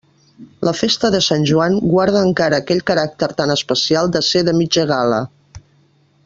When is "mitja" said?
4.63-4.87